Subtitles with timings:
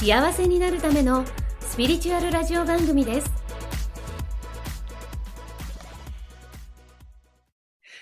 [0.00, 1.26] 幸せになるための
[1.60, 3.30] スピリチュアルラジオ番組です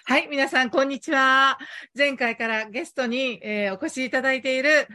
[0.05, 1.59] はい、皆さん、こんにちは。
[1.97, 4.87] 前回からゲストに、えーお越しいただいている、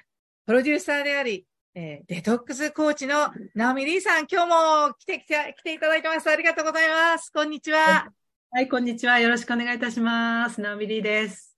[0.45, 1.45] プロデューサーであり、
[1.76, 6.29] えーデトックスコーチのナオミリーさん、今日も来て、来て、来ていただいてます。
[6.29, 7.31] ありがとうございます。
[7.34, 8.07] こんにちは。
[8.49, 9.20] はい、こんにちは。
[9.20, 10.62] よろしくお願いいたします。
[10.62, 11.52] ナオミリーです。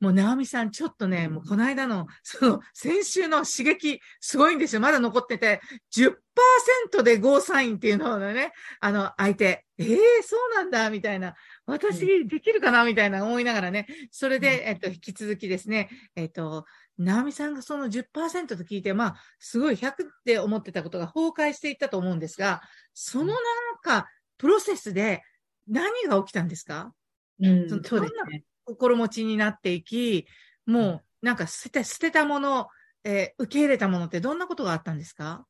[0.00, 4.80] もう、ナオミさん、ちょっとね、もう、この間の、その、先週の刺激、すごいんですよ。
[4.80, 5.60] まだ残ってて、
[5.94, 11.34] 10%でゴーサインっていうのをね、あの、相手、ええそうなんだ、みたいな。
[11.66, 13.86] 私、できるかなみたいな思いながらね。
[14.10, 16.64] それで、えっと、引き続きですね、えっと、
[16.96, 22.62] ナオミさんがその10%と聞いて、まあ、すごい100って思ってたことが崩壊していったと思うんですが、
[22.94, 23.36] そのなん
[23.82, 24.08] か、
[24.38, 25.22] プロセスで
[25.68, 26.94] 何が起きたんですか？
[27.42, 28.44] うんそのそうですね。
[28.64, 30.26] 心持ちになっていき、
[30.66, 32.68] もう、なんか捨てた、捨てたもの、
[33.04, 35.46] えー受け入れたものってどんなことがあったんですか？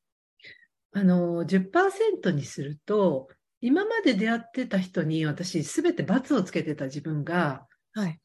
[0.92, 3.28] あの、10%にすると、
[3.60, 8.18] 今まで出会ってた人に私、すべて罰をつけてた自分が、はい。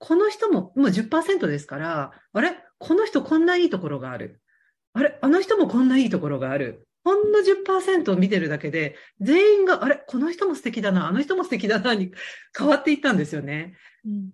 [0.00, 2.56] この人も、もう10%ですから、あれ？
[2.78, 4.40] この人こんないいところがある。
[4.92, 5.18] あれ？
[5.20, 6.87] あの人もこんないいところがある。
[7.08, 12.12] ほんの10%を見てるだけで、全員が、あれこの人も素敵だな、あの人も素敵だな、に
[12.56, 13.76] 変わっていったんですよね。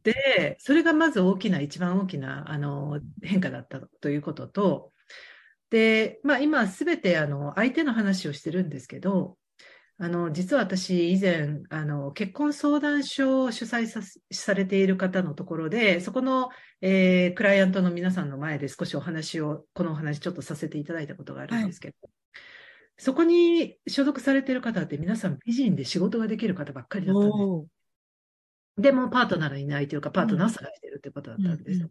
[0.03, 4.92] で、それがまず大きな、一番大きな、あの、変化だったということと、
[5.70, 9.39] で、まあ今すべて、あの、相手の話をしてるんですけど、
[9.98, 16.48] あの、実は私以前、あの、結婚相談所を主催さすされている方のところで、そこの、
[16.80, 21.95] えークライアントの皆さんの前で少しお話を、このお話ちょっとさせていただいたことがあるんですけど、
[22.96, 27.36] そこに所属されている方って皆さん美人で仕事ができる方ばっかりだったんで
[28.77, 28.82] す。
[28.82, 31.90] でもパートナーがいないというか、パートナーを探しているということだったんですよ。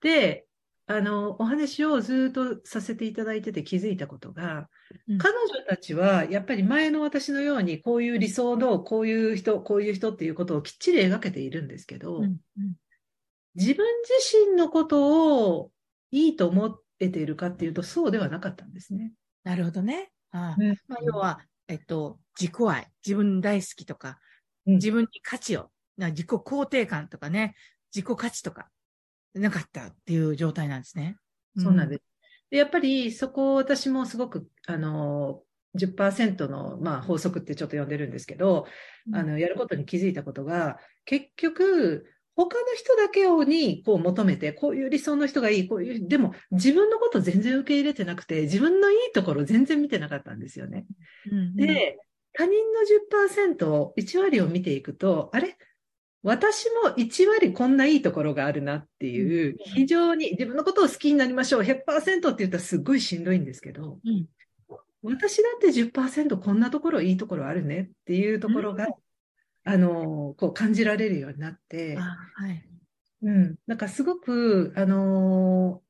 [0.00, 0.46] で、
[0.86, 4.68] あの、お話をずっとさせていただいてて気づいたことが、
[5.08, 12.38] うん彼女たちはやっぱり前の私のようにこういう理想のこういう人、こういう人っていうことをきっちり描けているんですけど、うんうん
[13.58, 15.70] 自分自身のことを
[16.10, 19.12] いいと思ってているかっていうとそうではなかったんですね。
[19.44, 20.10] なるほどね。
[20.32, 24.18] ああうんまあ、要は、えっと、自己愛、自分大好きとか、
[24.66, 27.54] うん自分に価値を、な自己肯定感とかね、
[27.94, 28.68] 自己価値とか、
[29.34, 31.16] なかったっていう状態なんですね。
[31.56, 32.02] そうなんです。
[32.50, 35.42] で、やっぱりそこを私もすごく、あの、
[35.74, 38.66] 10%の、まあ、法則ってちょっと呼んでるんですけど、
[39.06, 50.84] うんあの、やることに気づいたことが、結局、他の人だけをにこう求めて、こういう理想の人がいい、こういう、でも自分のこと全然受け入れてなくて、自分のいいところ全然見てなかったんですよね。
[51.32, 51.98] うんうん、で、
[52.34, 52.80] 他人の
[53.58, 55.56] 10%、1割を見ていくと、あれ？
[56.22, 61.62] 私も1割こんないいところがあるなっていう、非常に自分のことを好きになりましょう。
[61.62, 64.26] 100%って言ったらすっごいしんどいんですけど、うん
[65.02, 68.88] 私だって10%こんなところいいところあるねっていうところが、
[69.66, 72.64] あの、こう感じられるようになって、あはい。
[73.22, 73.56] うん。
[73.66, 75.86] なんかすごく、あのー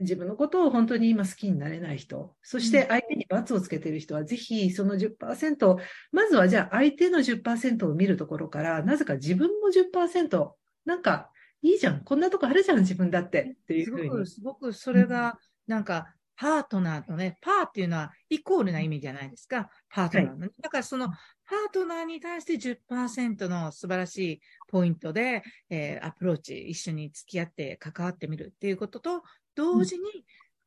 [0.00, 5.76] 自分のことを本当に今好きになれない人、そして相手に罰をつけている人は、ぜひその10%、
[6.10, 10.52] まずはじゃあ相手の10%を見るところから、なぜか自分も10%、
[10.86, 11.30] なんか
[11.60, 14.26] いいじゃん、こんなとこあるじゃん、自分だって、っていうすごく、。
[14.26, 19.68] すごくそれが、なんか、パートナーとね、パーっていうのはイコールな意味じゃないですか。
[19.90, 21.10] パートナーのね、だからその、
[21.50, 29.22] パートナーに対して10%の素晴らしいポイントで、えーアプローチ、一緒に付き合って関わってみるっていうことと、
[29.56, 30.10] 同時に、うん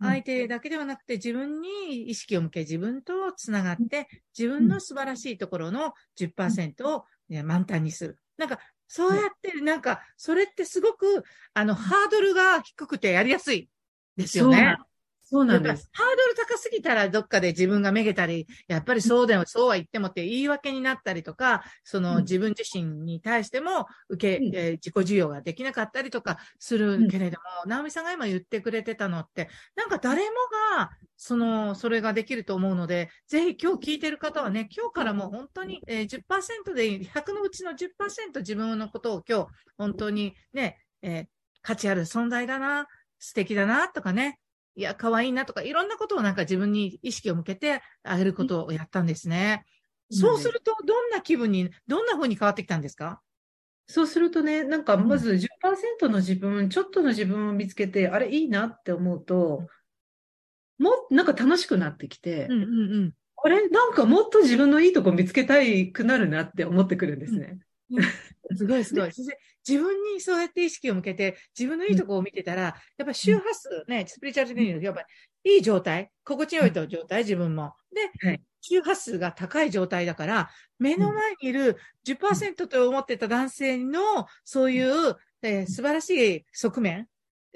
[0.02, 8.20] 相手だけではなくて自分に意識を向け自分とつながって自分の素晴らしいところの10%をえー満タンにする。
[8.36, 8.60] なんか、
[8.90, 11.24] そうやって、なんか、それってすごく、
[11.54, 13.70] あの、ハードルが低くてやりやすい
[14.18, 14.76] ですよね。
[15.34, 15.90] そうなんです。
[15.94, 22.22] ハードル高すぎたらどっかで自分がめげたり、やっぱりそうだよ、そうは言ってもって言い訳になったりとか、そのうん。
[22.22, 24.56] 自分自身に対しても受け、うん。
[24.56, 30.36] えー自己需要ができなかったりとかするけれども、直美さんが今言ってくれてたのって、なんか誰も
[30.78, 39.48] が、その、それができると思うので、ぜひ今日聞いてる方はね、今日からもう本当に、えー10%でいい、100のうちの10%自分のことを今日、
[39.80, 41.26] 本当にね、えー
[41.64, 42.86] 価値ある存在だな、
[43.18, 44.38] 素敵だな、とかね、
[44.76, 49.66] いや、可愛いなとか、いろんなことをなんか自分に意識を向けてあげることをやったんですね。
[49.68, 49.74] うん
[50.16, 53.22] そうすると、どんな気分に、どんな風に変わってきたんですか？
[53.88, 59.66] そうするとね、なんかまず10%の自分、ちょっとの自分を見つけて、あれいいなって思うと、
[60.78, 63.14] もうなんか楽しくなってきて、うんうんうん。
[63.44, 63.68] あれ？
[63.70, 67.58] なんかもっと自分のいいとこ見つけたいくなるなって思ってくるんですね。
[68.56, 69.12] すごいすごい。
[69.68, 75.06] 自分にそうやって意識を向けて、自分のいいところを見てたら、やっぱり周波数ね、スピリチュアル的にやっぱ
[75.44, 77.74] りいい状態、心地よいと状態、自分も。
[77.94, 78.42] で、はい。
[78.62, 80.50] 周波数が高い状態だから、
[80.80, 87.08] 目の前にいる10%と思ってた男性の、そういう、えー素晴らしい側面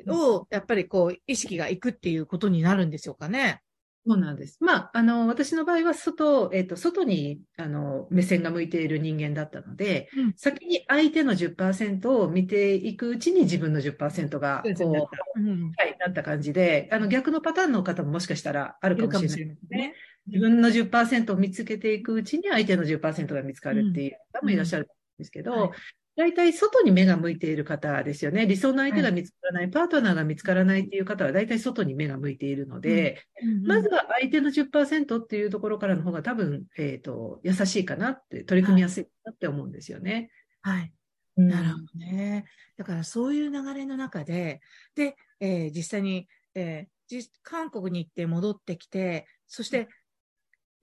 [0.07, 3.62] を、やっぱりこう、意識がいくっていうことになるんでしょうかね。
[4.07, 4.57] そうなんです。
[4.62, 15.71] まあ、あの、私の場合は外、えっ、と、外に、あの、目線が向いている人間だったので、うん先に相手の10%を見ていくうちに自分の10%が、こう、はうん。
[15.71, 19.94] い、なった感じで、あの、逆のパターンの方ももしかしたらあるかもしれないですね。
[20.27, 24.88] 自分の10%を見つけていくうちに相手の10%が見つかるっていう方もいらっしゃるん
[25.18, 25.69] ですけど、はい
[26.18, 28.48] 大体外に目が向いている方ですよね。
[28.48, 33.22] 理想の相手が見つからない、パートナーが見つからないっていう方は大体外に目が向いているので、
[33.64, 40.31] まずは相手の10%っていうところからの方が多分、えっ、と、優しいかなって、取り組みやすいかなって思うんですよね。
[40.64, 40.92] はい。
[41.38, 42.46] うんなるほどね。
[42.78, 44.60] だからそういう流れの中で、
[44.96, 49.88] で、えー実際に、えーじ韓国に行って戻ってきて、そして、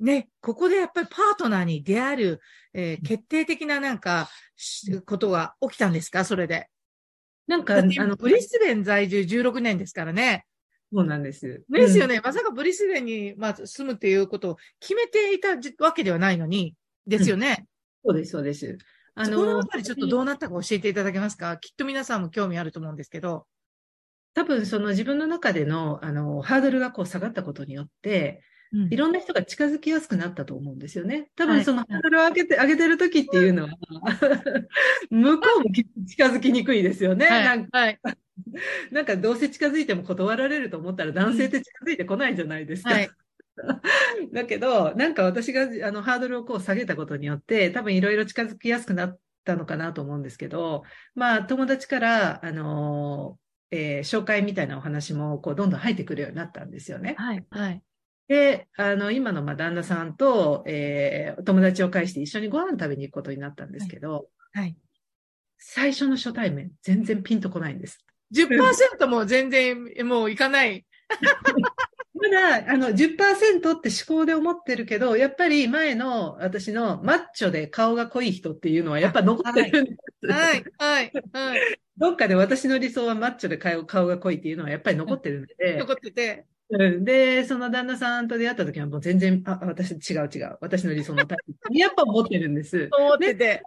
[0.01, 2.41] ね、ここでやっぱりパートナーに出会える、
[2.73, 6.25] えー決定的ななんか、しことが起きたんですか？
[6.25, 6.69] それで。
[7.47, 10.47] なんか、あの、ブリスベン在住16年ですからね。
[10.93, 11.65] そうなんです。
[11.69, 11.81] ね。
[11.81, 12.21] ですよね。
[12.23, 16.75] まさかブリスベンに、まあ、住むっていうことを決めていたじわけではないのに、
[17.07, 17.67] ですよね。
[18.05, 18.79] そうです、そうです。
[19.15, 21.57] あそこのあたりちょっとどうなったか教えていただけますか？
[21.59, 23.47] きっと皆さんも興味あると思うんですけど。
[24.35, 28.54] 多分その自分の中での、あの、ハードルがこう下がったことによって、うん
[28.91, 31.31] いろんな人が近づきやすくなったと思うんですよね。
[31.37, 33.69] 多はい分そのハードルを上げて、上げてる時っていうのは、
[35.11, 37.29] 向こうもき近づきにくいですよね。
[37.29, 38.01] なんかはい。
[38.91, 42.95] なんかどうせ近づいても断られると思ったら男性って近づいてこないじゃないですか。
[42.95, 43.11] はい。
[44.33, 50.83] だけど、なんか私があのハードルをこう下げたことによって、多分いろいろ近づきやすくなったのかなと思うんですけど、
[51.15, 53.39] まあ友達から、あの
[53.71, 57.15] えー紹介みたいなお話もこうどんどん入ってくるようになったんですよね。
[57.17, 57.45] はい。
[57.51, 57.83] はい。
[58.29, 64.77] で、あの、今のまあ旦那さんと、えーお友達を介して一緒にご飯食べに行くことになったんですけど、はい。
[65.59, 68.05] 最初の初対面、全然ピンとこないんです。
[68.33, 70.87] 10%も全然もういかない。
[72.15, 80.27] まだ、あの、10%って思考で思ってるけど、やっぱり前の私のマッチョで顔が濃い人っていうのはやっぱ残ってるんです。
[80.33, 80.65] はい。
[80.79, 81.13] はい。
[81.33, 81.61] はい。
[81.97, 86.47] どっかで私の理想はマッチョで顔顔が濃いっていうのはやっぱり残ってるので、残ってて。
[86.77, 90.59] うんで、その旦那さんと出会った時はもう全然、あ、私違う違う。
[90.61, 92.89] 私の理想のタイプにやっぱ思ってるんです。
[92.99, 93.63] 思ってて。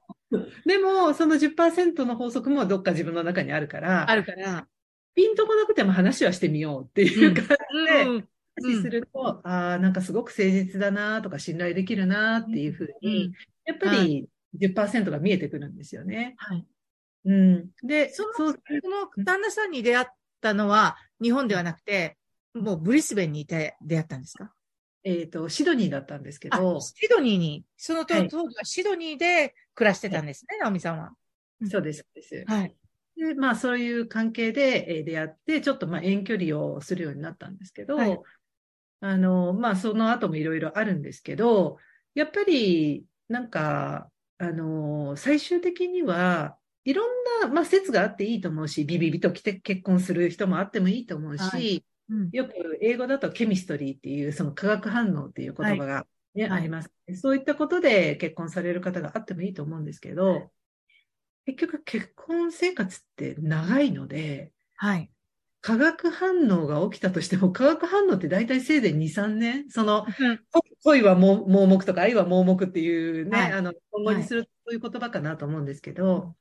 [0.66, 4.68] でも、その10%の法則もどっか自分の中にあるから、あるから。
[5.16, 8.28] ピンとこなくても話はしてみようっていう感じで、うん。
[8.62, 13.34] 話すると、ああ、なんかすごく誠実だなとか信頼できるなっていうふううんに、
[13.66, 14.28] やっぱり
[14.60, 16.36] 10%が見えてくるんですよね。
[16.38, 16.66] はい。
[17.26, 17.70] うん。
[17.84, 18.54] で、そのその
[19.26, 20.08] 旦那さんに出会っ
[20.42, 22.18] たのは日本ではなくて、
[22.62, 24.54] もうブリスベンにいて出会ったんですか？
[25.04, 26.78] えっ、と、シドニーだったんですけど。
[26.78, 31.14] あ、、シドニーに、その当時はシドニーで暮らしてたんですね、ナオミさんは。
[31.70, 32.46] そうです、そうです。
[32.46, 32.76] はい。
[33.16, 38.20] で、まあ、そういう関係でえー出会って、ちょっとまあ遠距離をするようになったんですけど、はい。
[39.00, 41.78] あの、まあ、その後もいろいろあるんですけど、
[42.14, 47.10] やっぱり、なんか、あの、最終的には、いろん
[47.42, 51.76] な、まあ、説があっていいと思うし、ビビビと来て結婚する人もあってもいいと思うし、はい。
[51.76, 51.84] うん
[52.32, 56.60] よく英語だとケミストリーっていう、その化学反応っていう言葉が、ねはい。
[56.60, 56.92] あります。
[57.16, 60.52] そういったことで結婚される方があってもいいと思うんですけど、
[61.46, 65.10] 結局結婚生活って長いので、はい。
[65.62, 69.70] 化学反応が起きたとしても、化学反応って大体せいぜい2、3年。
[69.70, 70.06] その、
[70.84, 73.52] 恋は盲盲目とか愛は盲目っていうね、はい。
[73.54, 76.36] あの、今後にするとそういう言葉かなと思うんですけど、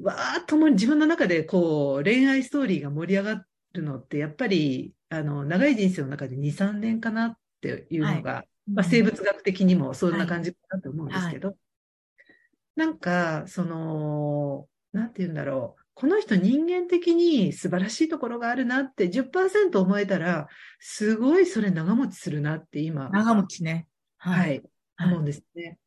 [0.00, 3.44] わーっとも自分の中でこう、恋愛ストーリーが盛り上が
[3.74, 11.56] るのって、やっぱり、あの、長い人生の中で2、3年かなっていうのが、まあ、生物学的にもそんな感じかなと思うんですけど、
[12.76, 15.84] なんか、その、なんて言うんだろう。
[15.96, 20.48] この人人間的に素晴らしいところがあるなって10%思えたら、
[20.80, 23.86] すごいそれ長持ちするなって今、長持ちね。
[24.16, 24.62] はい、はい。
[25.06, 25.78] 思うんですね。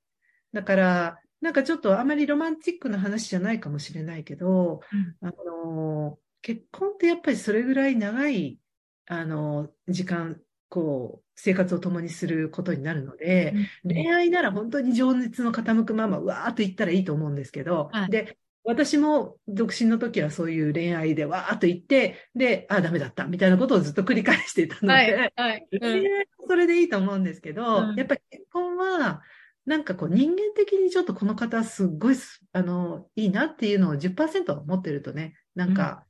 [0.54, 4.82] だから、なんかちょっとあまりロマンチックな話じゃないかもしれないけど、
[5.22, 5.28] うん。
[5.28, 8.60] あの、結婚ってやっぱりそれぐらい長い
[9.08, 10.40] あの、時間、
[10.70, 13.54] こう、生活を共にすることになるので、
[13.84, 25.34] 恋愛なら本当に情熱の傾くまま、うわーっと言ったらいいと思うんですけど、はいで、私も独身の時はそういう恋愛でわーっと言って、で、あ、ダメだった、みたいなことをずっと繰り返していたので、はい。
[25.36, 25.68] はい。
[25.72, 29.22] うん恋愛はそれでいいと思うんですけど、うんやっぱり結婚は、
[29.66, 36.07] なんかこう人間的にちょっとこの方すっごいす、あの、いいなっていうのを10%持ってるとね、なんか、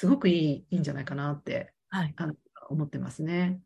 [0.00, 2.14] すごくいい、いいんじゃないかなって、はい。
[2.16, 2.34] あの、
[2.70, 3.60] 思ってますね。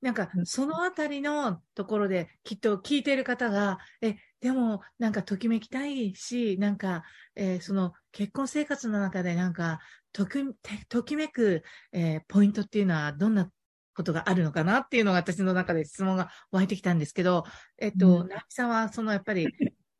[0.00, 7.02] なんか、そのあたりのところで、きっと聞いている方が、え、でも、なんか、ときめきたいし、なんか、
[7.34, 9.80] えーその、結婚生活の中で、なんか、
[10.14, 11.62] とき、てときめく、
[11.92, 13.50] えーポイントっていうのは、どんな
[13.94, 17.44] ことがあるのかなっていうのが、私の中で質問が湧いてきたんですけど、
[17.76, 19.46] えっと、うんなみさんは、その、やっぱり、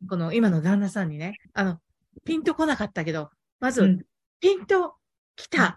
[0.09, 1.83] この、今の旦那さんにね、あの、
[2.25, 3.29] ピンとこなかったけど、
[3.61, 4.01] まず、うん
[4.43, 4.95] ピンと
[5.37, 5.75] 来たっ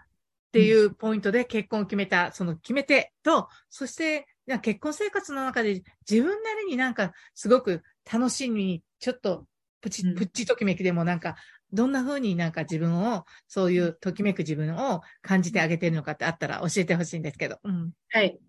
[0.51, 4.27] ていうポイントで結婚を決めた、その決め手と、そして、
[4.62, 7.81] 結婚生活の中で自分なりになんかすごく
[8.12, 9.45] 楽しみに、ちょっと
[9.81, 11.36] プチ、うんプッチときめきでもなんか、
[11.72, 17.57] どんな風になんか自分を、そういうときめく自分を感じてあげてるのかってあったら教えてほしいんですけど。
[17.63, 17.91] うん。
[18.10, 18.39] はい。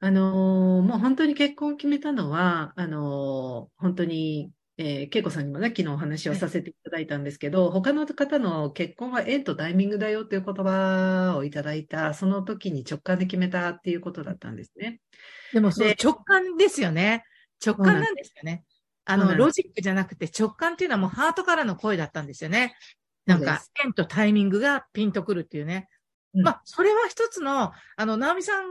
[0.00, 15.00] あのーもう本当に結婚を決めたのは、あのー本当に、えー、恵子さんにもね、昨日お話をさせていただいたんですけど、他の方の結婚は縁とタイミングだよっていう言葉をいただいた、その時に直感で決めたっていうことだったんですね。
[15.52, 17.24] でもそうで直感ですよね。
[17.64, 18.64] 直感なんですよね。
[19.04, 22.74] あの、ロジックじゃなくて直感っていうのはもうハートからの声だったんですよね。
[23.26, 25.88] なんか縁とタイミングがピンとくるっていうね。
[26.34, 28.64] うんまあ、それは一つの、あの、直美さん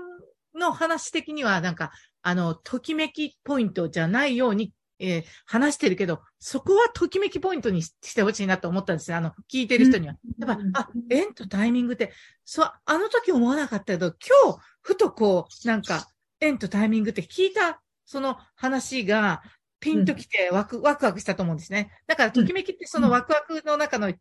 [0.56, 1.92] の話的には、なんか、
[2.24, 9.18] あの、ときめきポイントじゃないように、えー話してるけど、そこはときめきポイントにししてほしいなと思ったんですよ。
[9.18, 10.16] あの、聞いてる人には。
[10.40, 12.14] やっぱ、あ、縁とタイミングって、
[12.46, 16.08] そう、あの時思わなかったけど、今日、ふとこう、なんか、
[16.40, 19.42] 縁とタイミングって聞いた、その話が、
[19.82, 21.92] ピンときてワク、ワクワクしたと思うんですね。
[22.08, 24.16] だから、ときめきってそのワクワクの中の、い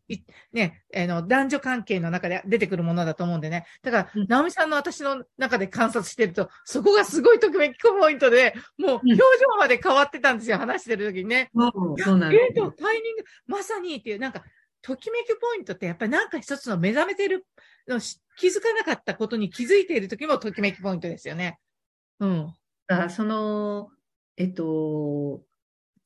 [0.51, 3.65] ね、あの、男女関係の中で出てくるものだと思うんでね。
[3.83, 9.21] だからうん、直美さんの私の中で観察してると、そこがすごいときめきポイントで、もう表情
[9.59, 11.51] まで変わってたんですよ、話してる時にね。
[11.55, 14.43] そうそうなんですえーと、タイミング、まさにっていう、なんか、
[14.81, 17.45] ときめきポイントってやっぱりなんか一つの目覚めてる
[17.87, 21.59] のし気づかなかったことに気づいている時もときめきポイントですよね。
[22.19, 22.53] うん。
[22.87, 23.89] あその、
[24.37, 25.43] えっと、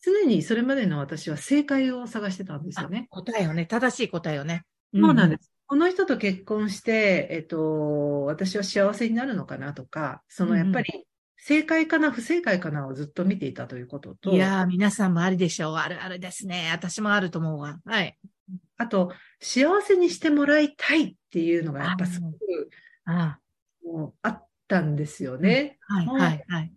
[0.06, 3.08] 常にそれまでの私は正解を探してたんですよね。
[3.10, 4.64] 答えをね、正しい答えをね。
[4.94, 5.52] そうなんです。
[5.68, 11.08] この人と結婚して、えっと、私は幸せになるのかなとか、そのやっぱり
[11.38, 15.76] 正解かな、不正解かなをずっと見ていたということと、いやー、皆さんもありでしょう。
[15.76, 16.70] あるあるですね。
[16.72, 17.80] 私もあると思うわ。
[17.84, 18.18] はい。
[18.78, 22.38] あと、幸せにしてもらいたいっていうのがやっぱすごく
[23.06, 23.40] あ
[23.84, 25.78] もうあったんですよね。
[25.88, 26.74] あはい、うんはい、はい。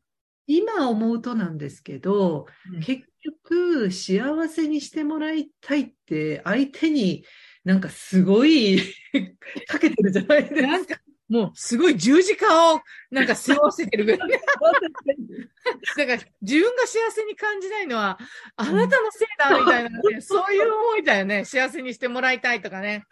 [0.48, 7.24] 今思うとなんですけど、うん結局、幸せにしてもらいたいって、相手に
[7.64, 8.80] なんかすごい
[9.68, 10.62] かけてるじゃないですか。
[10.62, 14.30] なんか、もう、すごい十字架を、なんか背負わせてるぐらい。
[15.96, 18.18] だから、自分が幸せに感じないのは、
[18.56, 21.44] あなたのせいだ、みたいな、ね、そういう思いだよね。
[21.44, 23.04] 幸せにしてもらいたいとかね。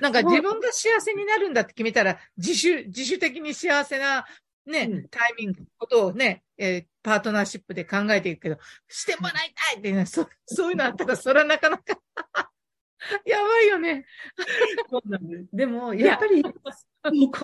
[0.00, 4.26] なんか自分が幸せになるんだって決めたら、自主、自主的に幸せな、
[4.66, 11.98] ね、うんタイミング、ことをね、えーパートナーシップで考えていくけど、してもらいたいってね、そ そういうのあったら、それはなかなか、
[13.24, 14.04] やばいよね。
[14.90, 15.48] そうなんです。
[15.52, 16.52] でも、やっぱり、こ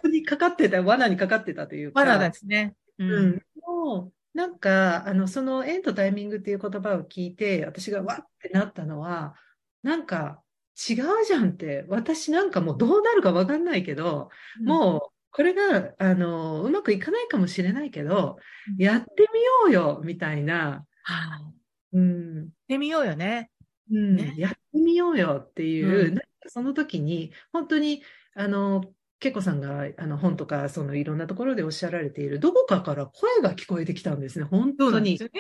[0.03, 2.05] こにかかってた、罠にかかってたというか。
[2.05, 2.75] まだですね。
[2.99, 3.43] ううん。
[3.63, 9.35] もう、なんか、あの、その縁とタイミングっていう言葉を聞いて、私がわってなったのは、
[9.83, 10.43] なんか、
[10.77, 14.29] 違うじゃんって、私なんかもうどうなるかわかんないけど、
[14.61, 18.39] もう、これが、あの、うまくいかないかもしれないけど、
[18.69, 21.43] うんやってみようよ、みたいな、はい。
[21.43, 21.55] 行っ
[21.93, 23.51] うん、てみようよね。
[23.91, 28.03] うんねやってみようよっていう、うんなんかその時に、本当に、
[28.35, 28.83] あの、
[29.23, 35.19] 恵子さんがあの本とか、そのいろんなところでおっしゃられている、どこかから声が聞こえてきたんですね、本当に。
[35.19, 35.31] そう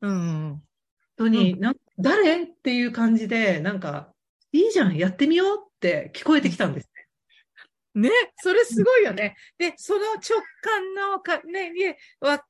[0.00, 0.50] なん。
[0.52, 0.62] 本
[1.16, 2.44] 当に、なん誰？
[2.44, 4.14] っていう感じで、なんか、
[4.52, 6.90] いいじゃん、やってみようって聞こえてきたんです。
[7.96, 9.36] ね、それすごいよね。
[9.58, 12.44] で、その直感のか、ね、ね、わ、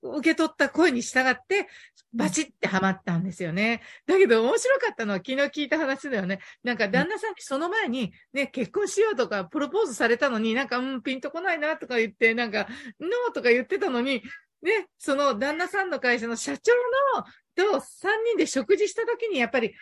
[0.00, 1.68] 受け取った声に従って、
[2.14, 3.82] バチってハマったんですよね。
[4.06, 6.40] だけど面白かったのは昨日聞いた話だよね。
[6.62, 12.68] なんか旦那さんにその前に、ね、結婚しようとかプロポーズされたのになんか、うん、ピンとこないなとか言って、なんか、
[13.00, 14.22] ノーとか言ってたのに、
[14.62, 16.72] ね、その旦那さんの会社の社長
[17.16, 17.24] の
[17.56, 17.80] と3
[18.28, 19.74] 人で食事した時にやっぱり、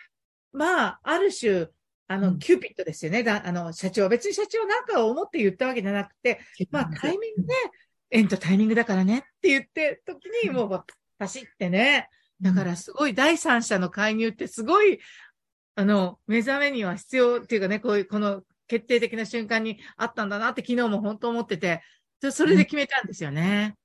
[0.53, 1.67] まあ、ある種、
[2.11, 3.23] あの、うんキューピッドですよね。
[3.23, 4.09] だ、あの、社長。
[4.09, 6.39] 別に社長なんかを思って言ったわけじゃなくて、
[6.69, 7.53] まあ、タイミングで、
[8.09, 10.83] 縁とタイミングだからねって言って、時にもう、
[11.17, 12.09] パシってね。
[12.41, 14.99] だから、すごい第三者の介入ってすごい、
[15.75, 21.81] あの、目覚めには必要っていうかね、こういう、この決定的な瞬間にあったんだなって昨日も本当思ってて、
[22.21, 23.75] そ、それで決めたんですよね。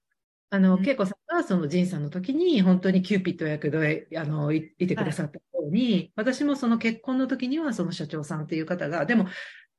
[0.51, 9.27] あの、うん恵子さんがその仁さんの時に本当にキューピッド役で、あの、いいてくださったように、私もその結婚の時にはその社長さんっていう方が、でも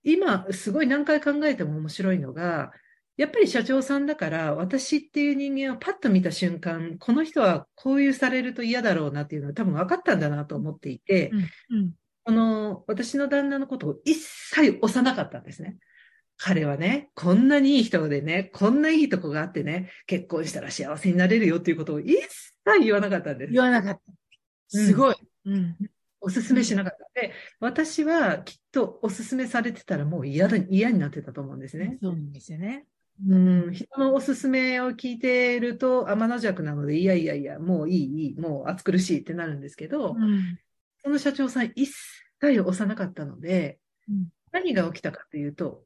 [0.04, 2.72] 今すごい何回考えても面白いのが、
[3.18, 11.32] やっぱり社長さんだから、私っていう人間をパッと見た瞬間、この人はこういうされると嫌だろうなっていうのは多分分かったんだなと思っていて、
[11.70, 11.78] うん。
[11.78, 11.92] うん。
[12.24, 15.78] この、私の旦那のことを一切推さなかったんですね。
[16.38, 23.54] 彼はね、こんなにいい人でね、こんないいとこがあってね、結婚したら幸せになれるよっていうことを一切言わなかったんです。
[23.54, 24.02] 言わなかった。
[24.68, 25.16] すごい。
[25.16, 25.28] うん。
[26.20, 27.22] おすすめしなかった。
[27.22, 31.98] で、私はきっとおすすめされてたらもう嫌だ、嫌になってたと思うんですね。
[32.02, 32.86] そうなんですよね。
[33.28, 33.36] う
[33.70, 40.60] ん、人のおすすめを聞いてると天の弱なので、いやいやいや、もういい、いい、もう暑苦しいってなるんですけど、うん。
[41.04, 41.88] その社長さん一
[42.40, 45.84] 切押さなかったので、うん何が起きたかっていうと、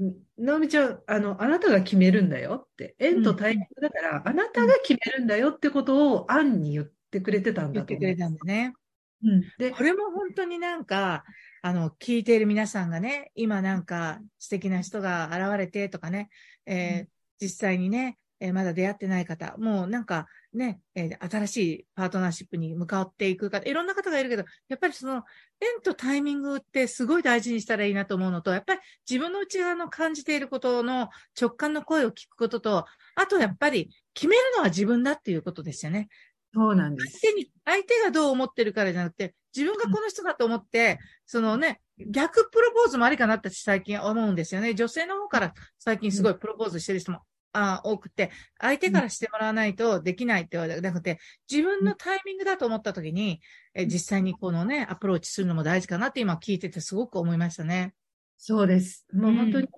[0.00, 8.38] ん直美ちゃん、あの、あなたが決めるんだよって、縁とタイミングだから、あなたが決めるんだよってことを、アンに言ってくれてたん言ってくれだと思う。
[8.38, 8.74] たんだね。
[9.24, 11.24] うんで、これも本当になんか、
[11.62, 16.30] あの、聞いている皆さんがね、今なんか素敵な人が現れてとかね、
[16.66, 25.24] えー実際にね、えーまだ出会ってない方、もうなんかね、えー新しいパートナーシップに向かっていく方、いろんな方がいるけど、やっぱりその、
[25.60, 31.08] 縁とタイミングってすごい大事にしたらいいなと思うのと、やっぱり自分の内側の感じていることの
[31.40, 36.08] 直感の声を聞くことと、あとやっぱり決めるのは自分だっていうことですよね。
[36.54, 37.18] そうなんです。
[37.20, 44.74] 相手に、相手がどう思ってるからじゃなくて、自分がこの人だと思って、そのね、逆プロポーズもありかなって最近思うんですよね。
[44.74, 51.18] 女性の方から最近すごいプロポーズしてる人も、あ多くて、相手からしてもらわないとできないって言われなくて、
[51.50, 53.40] 自分のタイミングだと思った時に、
[53.74, 57.94] え実際にこのね、アプローチするのも大事かなって今聞いててすごく思いましたね。
[58.36, 59.06] そうです。
[59.12, 59.68] もううん本当に、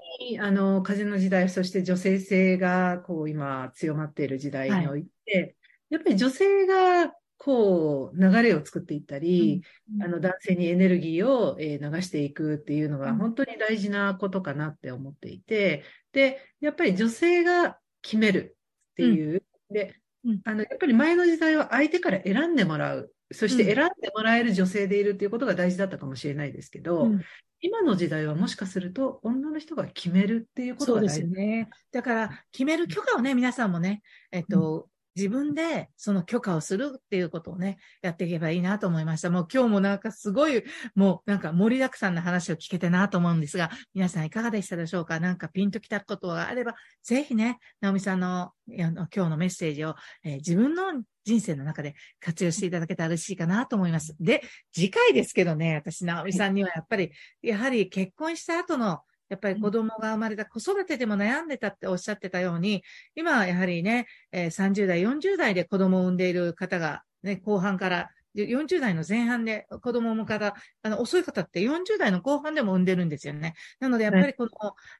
[0.41, 5.57] あの、風の時代、そして女性性が、こう、今、強まっている時代において、
[5.91, 9.63] やっぱり女性が、こう、流れを作っていったり、
[10.01, 18.57] あの、男性にエネルギーを、えー流していくっていうのがうん本当に大事なことかなって思っていて、で、やっぱり女性が決める
[18.93, 23.75] っていう、でうん、あの、やっぱり前の時代は相手から選んでもらう、そしてうん。
[23.75, 27.21] 選んでもらえる女性でいるっていうことが大事だったかもしれないですけど、うん。
[27.61, 31.15] 今の時代はもしかすると女の人が決めるっていうことが大事。
[31.15, 31.69] すよね。
[31.93, 39.31] だから、決める許可をね、皆さんもね、えっと、自分でその許可をするっていうことをね、やっていけばいいなと思いました。
[39.31, 40.63] もう今日もなんかすごい、
[40.95, 45.19] もうなんか盛りだくさんな話を聞けてなと思うんですが、皆さんいかがでしたでしょうか？
[45.19, 54.15] なんかピンときたことがあれば、ぜひね、直美さんのあの今日のメッセージを、えー自分の人生の中で活用していただけたら嬉しいかなと思います。
[54.21, 57.11] で、次回ですけどね、私、直美さんにはやっぱり、
[57.43, 62.83] やはり結婚した後の、やっぱり子供が生まれた子育てでも悩んでたっておっしゃってたように、
[63.15, 73.55] 今はやはりね、えー30代、40代で子供を産んでいる方が、ね、後半から、で40代の前半で子供を産む方、あの、遅い方って40代の後半でも産んでるんですよね。
[73.81, 74.51] なので、やっぱりこの、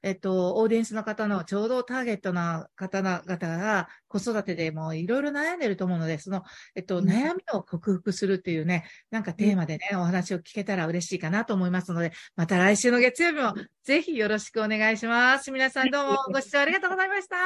[0.03, 6.43] えっと、オーディエンスの方のちょうどターゲットな方々が子育てでもいろいろ悩んでると思うので、その、
[6.75, 15.51] えっと、うん悩みを克服するっていうね、なんかテーマでね、お話を聞けたら嬉しいかなと思いますので、また来週の月曜日もぜひよろしくお願いします。
[15.51, 17.37] 皆さんどうもご視聴ありがとうございました。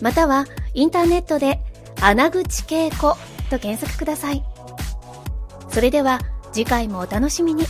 [0.00, 1.60] またはインターネットで
[2.00, 3.18] 穴口恵子
[3.50, 4.42] と検索ください。
[5.68, 6.20] それでは
[6.52, 7.66] 次回もお楽しみに。